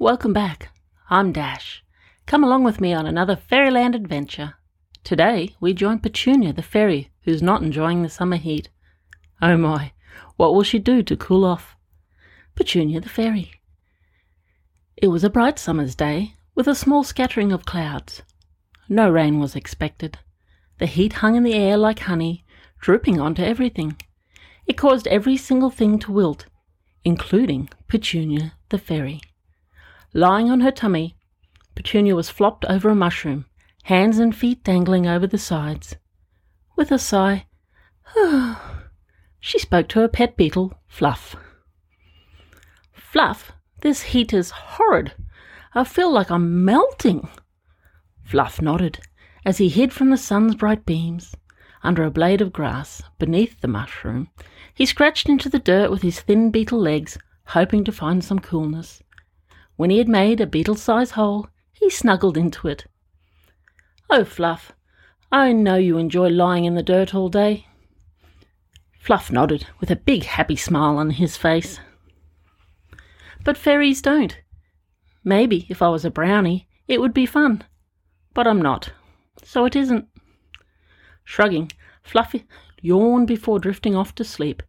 [0.00, 0.68] Welcome back.
[1.10, 1.82] I'm Dash.
[2.24, 4.54] Come along with me on another Fairyland adventure.
[5.02, 8.68] Today we join Petunia the fairy, who's not enjoying the summer heat.
[9.42, 9.90] Oh my,
[10.36, 11.74] what will she do to cool off?
[12.54, 13.50] Petunia the fairy.
[14.96, 18.22] It was a bright summer's day, with a small scattering of clouds.
[18.88, 20.16] No rain was expected.
[20.78, 22.44] The heat hung in the air like honey,
[22.80, 23.96] drooping onto everything.
[24.64, 26.46] It caused every single thing to wilt,
[27.02, 29.22] including Petunia the fairy.
[30.14, 31.16] Lying on her tummy,
[31.74, 33.44] Petunia was flopped over a mushroom,
[33.84, 35.96] hands and feet dangling over the sides.
[36.76, 37.46] With a sigh,
[39.40, 41.36] she spoke to her pet beetle, Fluff.
[42.92, 45.12] Fluff, this heat is horrid.
[45.74, 47.28] I feel like I'm melting.
[48.24, 49.00] Fluff nodded
[49.44, 51.34] as he hid from the sun's bright beams.
[51.82, 54.28] Under a blade of grass, beneath the mushroom,
[54.74, 57.16] he scratched into the dirt with his thin beetle legs,
[57.46, 59.02] hoping to find some coolness.
[59.78, 62.86] When he had made a beetle sized hole, he snuggled into it.
[64.10, 64.72] Oh, Fluff,
[65.30, 67.64] I know you enjoy lying in the dirt all day.
[68.98, 71.78] Fluff nodded, with a big happy smile on his face.
[73.44, 74.36] But fairies don't.
[75.22, 77.62] Maybe if I was a brownie, it would be fun.
[78.34, 78.90] But I'm not,
[79.44, 80.08] so it isn't.
[81.22, 81.70] Shrugging,
[82.02, 82.48] Fluffy
[82.82, 84.60] yawned before drifting off to sleep.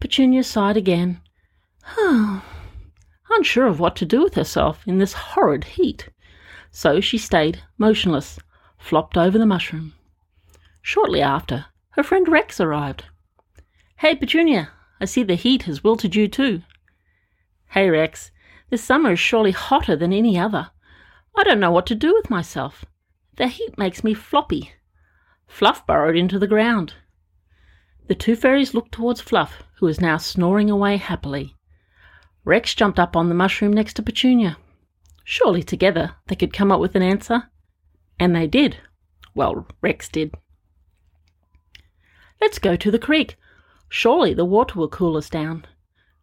[0.00, 1.20] Petunia sighed again.
[3.30, 6.08] Unsure of what to do with herself in this horrid heat.
[6.70, 8.38] So she stayed motionless,
[8.78, 9.94] flopped over the mushroom.
[10.82, 13.04] Shortly after, her friend Rex arrived.
[13.96, 16.62] Hey, Petunia, I see the heat has wilted you too.
[17.70, 18.30] Hey, Rex,
[18.70, 20.70] this summer is surely hotter than any other.
[21.36, 22.84] I don't know what to do with myself.
[23.36, 24.72] The heat makes me floppy.
[25.46, 26.94] Fluff burrowed into the ground.
[28.06, 31.54] The two fairies looked towards Fluff, who was now snoring away happily.
[32.44, 34.58] Rex jumped up on the mushroom next to Petunia.
[35.24, 37.44] Surely together they could come up with an answer.
[38.20, 38.76] And they did.
[39.34, 40.34] Well, Rex did.
[42.40, 43.36] Let's go to the creek.
[43.88, 45.66] Surely the water will cool us down.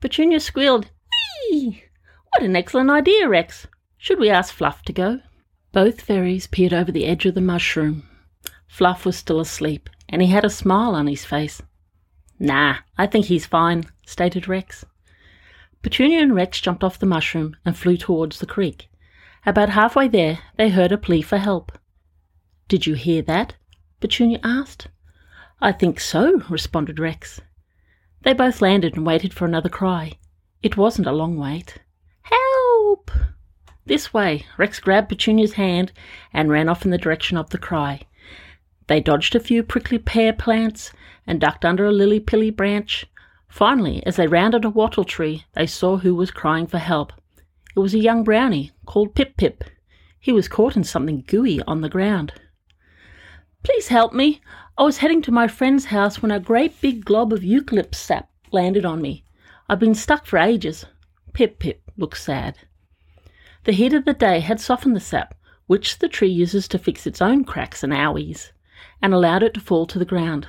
[0.00, 0.90] Petunia squealed,
[1.50, 1.84] Whee!
[2.30, 3.66] What an excellent idea, Rex.
[3.98, 5.20] Should we ask Fluff to go?
[5.72, 8.08] Both fairies peered over the edge of the mushroom.
[8.68, 11.62] Fluff was still asleep, and he had a smile on his face.
[12.38, 14.84] Nah, I think he's fine, stated Rex.
[15.84, 18.88] Petunia and Rex jumped off the mushroom and flew towards the creek.
[19.44, 21.72] About halfway there, they heard a plea for help.
[22.68, 23.56] Did you hear that?
[24.00, 24.88] Petunia asked.
[25.60, 27.42] I think so, responded Rex.
[28.22, 30.12] They both landed and waited for another cry.
[30.62, 31.76] It wasn't a long wait.
[32.22, 33.10] Help!
[33.84, 34.46] This way.
[34.56, 35.92] Rex grabbed Petunia's hand
[36.32, 38.00] and ran off in the direction of the cry.
[38.86, 40.92] They dodged a few prickly pear plants
[41.26, 43.04] and ducked under a lily pilly branch.
[43.54, 47.12] Finally, as they rounded a wattle tree, they saw who was crying for help.
[47.76, 49.62] It was a young brownie called Pip Pip.
[50.18, 52.32] He was caught in something gooey on the ground.
[53.62, 54.40] Please help me.
[54.76, 58.28] I was heading to my friend's house when a great big glob of eucalypt sap
[58.50, 59.24] landed on me.
[59.68, 60.86] I've been stuck for ages.
[61.32, 62.58] Pip Pip looked sad.
[63.62, 65.32] The heat of the day had softened the sap,
[65.68, 68.50] which the tree uses to fix its own cracks and owies
[69.00, 70.48] and allowed it to fall to the ground.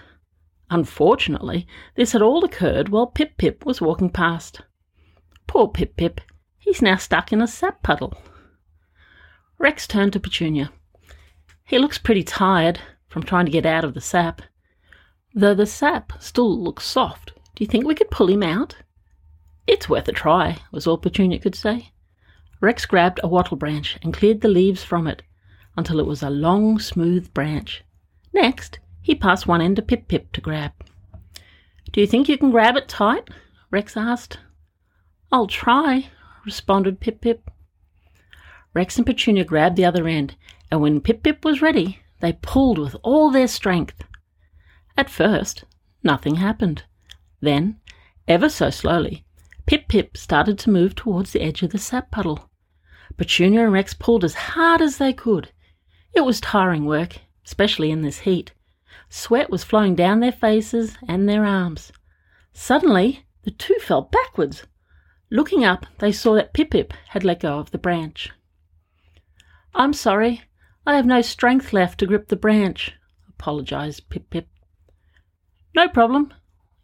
[0.70, 4.62] Unfortunately, this had all occurred while Pip Pip was walking past.
[5.48, 6.22] Poor Pip Pip,
[6.58, 8.14] he's now stuck in a sap puddle.
[9.58, 10.72] Rex turned to Petunia.
[11.64, 14.42] He looks pretty tired from trying to get out of the sap.
[15.34, 18.76] Though the sap still looks soft, do you think we could pull him out?
[19.68, 21.92] It's worth a try, was all Petunia could say.
[22.60, 25.24] Rex grabbed a wattle branch and cleared the leaves from it
[25.78, 27.84] until it was a long, smooth branch.
[28.34, 30.72] Next, he passed one end to Pip Pip to grab.
[31.92, 33.30] Do you think you can grab it tight?
[33.70, 34.40] Rex asked.
[35.32, 36.10] I'll try,
[36.44, 37.52] responded Pip Pip.
[38.74, 40.36] Rex and Petunia grabbed the other end,
[40.72, 44.04] and when Pip Pip was ready, they pulled with all their strength.
[44.98, 45.66] At first,
[46.02, 46.82] nothing happened.
[47.42, 47.80] Then,
[48.28, 49.24] ever so slowly,
[49.68, 52.50] Pip Pip started to move towards the edge of the sap puddle.
[53.18, 55.52] Petunia and Rex pulled as hard as they could.
[56.16, 58.52] It was tiring work, especially in this heat.
[59.18, 61.94] Sweat was flowing down their faces and their arms.
[62.52, 64.68] Suddenly, the two fell backwards.
[65.32, 68.32] Looking up, they saw that Pip Pip had let go of the branch.
[69.74, 70.42] I'm sorry,
[70.86, 72.92] I have no strength left to grip the branch,
[73.30, 74.50] apologized Pip Pip.
[75.74, 76.34] No problem,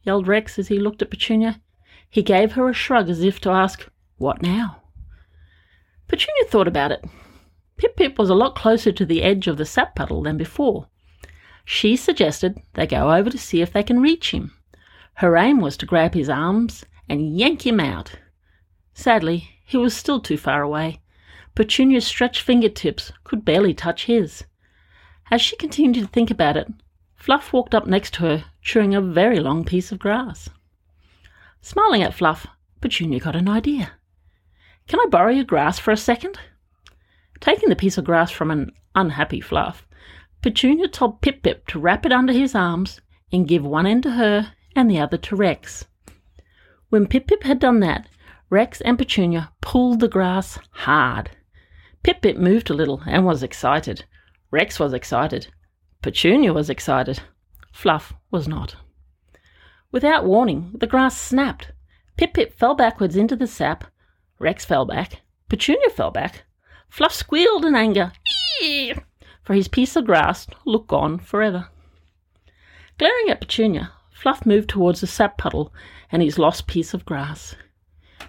[0.03, 1.61] yelled Rex as he looked at Petunia.
[2.09, 4.83] He gave her a shrug as if to ask, What now?
[6.07, 7.03] Petunia thought about it.
[7.75, 10.87] Pip Pip was a lot closer to the edge of the sap puddle than before.
[11.65, 14.53] She suggested they go over to see if they can reach him.
[15.15, 18.15] Her aim was to grab his arms and yank him out.
[18.93, 21.01] Sadly, he was still too far away.
[21.55, 24.45] Petunia's stretched fingertips could barely touch his.
[25.29, 26.67] As she continued to think about it,
[27.15, 30.49] Fluff walked up next to her, chewing a very long piece of grass.
[31.61, 32.47] Smiling at Fluff,
[32.81, 33.91] Petunia got an idea.
[34.87, 36.39] Can I borrow your grass for a second?
[37.39, 39.85] Taking the piece of grass from an unhappy Fluff,
[40.41, 42.99] Petunia told Pip Pip to wrap it under his arms
[43.31, 45.85] and give one end to her and the other to Rex.
[46.89, 48.07] When Pip Pip had done that,
[48.49, 51.31] Rex and Petunia pulled the grass hard.
[52.03, 54.05] Pip Pip moved a little and was excited.
[54.49, 55.47] Rex was excited.
[56.01, 57.21] Petunia was excited.
[57.71, 58.75] Fluff was not.
[59.91, 61.71] Without warning, the grass snapped.
[62.17, 63.85] Pip Pip fell backwards into the sap.
[64.39, 65.21] Rex fell back.
[65.49, 66.43] Petunia fell back.
[66.89, 68.11] Fluff squealed in anger!
[69.43, 71.67] For his piece of grass looked gone forever.
[72.97, 75.73] Glaring at Petunia, Fluff moved towards the sap puddle
[76.11, 77.55] and his lost piece of grass.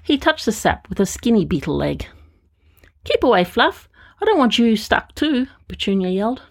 [0.03, 2.06] He touched the sap with a skinny beetle leg.
[3.05, 3.88] Keep away, Fluff.
[4.20, 6.43] I don't want you stuck too, Petunia yelled.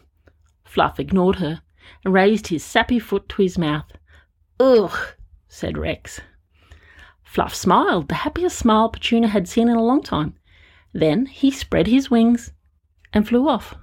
[0.64, 1.62] Fluff ignored her
[2.04, 3.92] and raised his sappy foot to his mouth.
[4.60, 4.96] Ugh,
[5.48, 6.22] said Rex.
[7.24, 10.36] Fluff smiled, the happiest smile Petunia had seen in a long time.
[10.94, 12.52] Then he spread his wings
[13.14, 13.76] and flew off.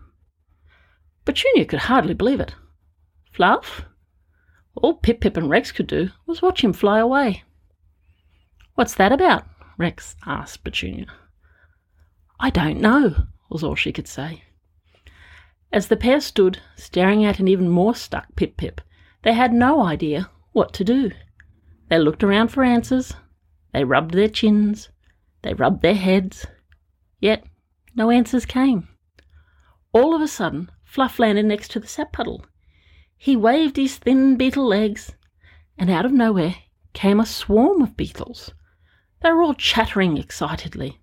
[1.28, 2.54] Petunia could hardly believe it.
[3.32, 3.82] Fluff?
[4.74, 7.44] All Pip Pip and Rex could do was watch him fly away.
[8.76, 9.44] What's that about?
[9.76, 11.04] Rex asked Petunia.
[12.40, 14.44] I don't know, was all she could say.
[15.70, 18.80] As the pair stood, staring at an even more stuck Pip Pip,
[19.22, 21.10] they had no idea what to do.
[21.90, 23.12] They looked around for answers.
[23.74, 24.88] They rubbed their chins.
[25.42, 26.46] They rubbed their heads.
[27.20, 27.44] Yet
[27.94, 28.88] no answers came.
[29.92, 32.46] All of a sudden, Fluff landed next to the sap puddle.
[33.14, 35.14] He waved his thin beetle legs,
[35.76, 36.54] and out of nowhere
[36.94, 38.54] came a swarm of beetles.
[39.20, 40.98] They were all chattering excitedly.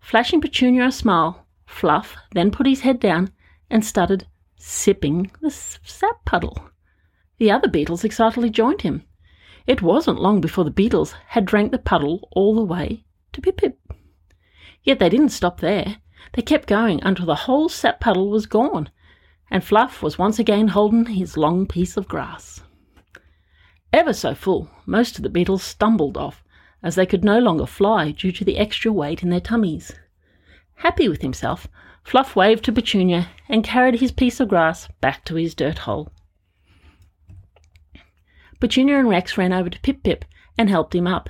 [0.00, 3.30] Flashing Petunia a smile, Fluff then put his head down
[3.70, 4.26] and started
[4.56, 6.70] sipping the sap puddle.
[7.38, 9.04] The other beetles excitedly joined him.
[9.68, 13.58] It wasn't long before the beetles had drank the puddle all the way to Pip
[13.58, 13.78] Pip.
[14.82, 15.98] Yet they didn't stop there.
[16.32, 18.90] They kept going until the whole sap puddle was gone,
[19.50, 22.62] and Fluff was once again holding his long piece of grass.
[23.92, 26.44] Ever so full, most of the beetles stumbled off,
[26.82, 29.92] as they could no longer fly due to the extra weight in their tummies.
[30.76, 31.66] Happy with himself,
[32.02, 36.12] Fluff waved to Petunia and carried his piece of grass back to his dirt hole.
[38.60, 40.24] Petunia and Rex ran over to Pip Pip
[40.56, 41.28] and helped him up.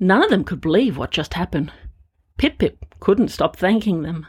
[0.00, 1.72] None of them could believe what just happened.
[2.36, 4.26] Pip Pip couldn't stop thanking them.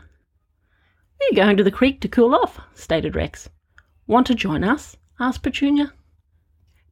[1.20, 3.50] We're going to the creek to cool off, stated Rex.
[4.06, 4.96] Want to join us?
[5.20, 5.92] asked Petunia.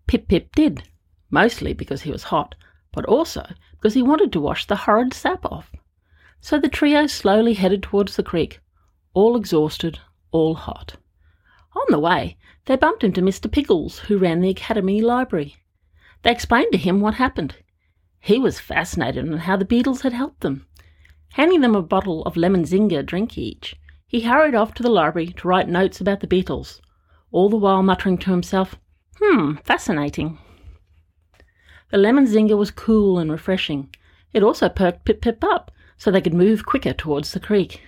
[0.08, 0.90] Pip Pip did,
[1.30, 2.56] mostly because he was hot,
[2.92, 5.72] but also because he wanted to wash the horrid sap off.
[6.42, 8.60] So the trio slowly headed towards the creek,
[9.14, 10.00] all exhausted,
[10.32, 10.96] all hot.
[11.76, 13.52] On the way, they bumped into Mr.
[13.52, 15.58] Pickles, who ran the Academy Library.
[16.24, 17.58] They explained to him what happened.
[18.20, 20.66] He was fascinated on how the beetles had helped them.
[21.34, 23.76] Handing them a bottle of lemon zinger drink each,
[24.06, 26.82] he hurried off to the library to write notes about the beetles,
[27.32, 28.76] all the while muttering to himself,
[29.20, 30.38] Hmm, fascinating.
[31.90, 33.90] The lemon zinger was cool and refreshing.
[34.32, 37.82] It also perked Pip Pip up so they could move quicker towards the creek.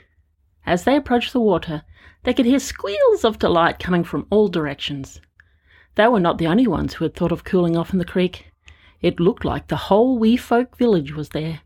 [0.66, 1.84] As they approached the water,
[2.24, 5.22] they could hear squeals of delight coming from all directions.
[5.96, 8.52] They were not the only ones who had thought of cooling off in the creek.
[9.02, 11.62] It looked like the whole wee folk village was there.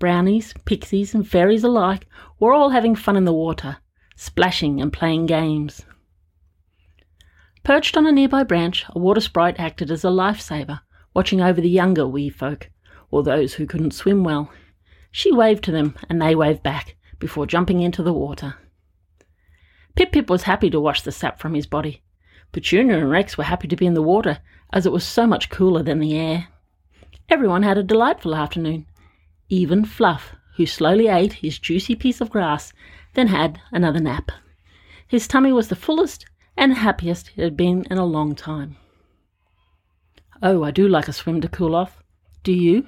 [0.00, 2.06] Brownies, pixies, and fairies alike
[2.40, 3.76] were all having fun in the water,
[4.16, 5.84] splashing and playing games.
[7.62, 10.80] Perched on a nearby branch, a water sprite acted as a lifesaver,
[11.12, 12.70] watching over the younger wee folk,
[13.10, 14.50] or those who couldn't swim well.
[15.12, 18.54] She waved to them, and they waved back, before jumping into the water.
[19.96, 22.02] Pip Pip was happy to wash the sap from his body.
[22.52, 24.38] Petunia and Rex were happy to be in the water,
[24.72, 26.48] as it was so much cooler than the air.
[27.28, 28.86] Everyone had a delightful afternoon.
[29.52, 32.72] Even Fluff, who slowly ate his juicy piece of grass,
[33.14, 34.30] then had another nap.
[35.08, 36.24] His tummy was the fullest
[36.56, 38.76] and happiest it had been in a long time.
[40.40, 42.00] Oh, I do like a swim to cool off.
[42.44, 42.86] Do you?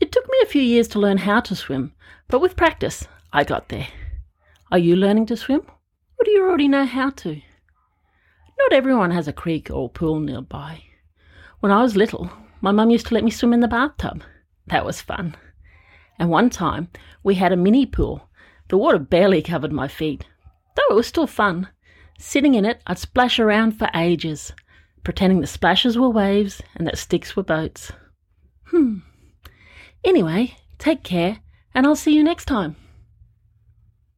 [0.00, 1.92] It took me a few years to learn how to swim,
[2.28, 3.88] but with practice, I got there.
[4.72, 7.42] Are you learning to swim, or do you already know how to?
[8.58, 10.82] Not everyone has a creek or pool nearby.
[11.60, 12.30] When I was little,
[12.62, 14.22] my mum used to let me swim in the bathtub.
[14.68, 15.36] That was fun.
[16.18, 16.88] And one time,
[17.22, 18.28] we had a mini pool.
[18.68, 20.26] The water barely covered my feet,
[20.76, 21.68] though it was still fun.
[22.18, 24.52] Sitting in it, I'd splash around for ages,
[25.04, 27.92] pretending the splashes were waves and that sticks were boats.
[28.64, 28.98] Hmm.
[30.04, 31.40] Anyway, Take care,
[31.74, 32.76] and I'll see you next time.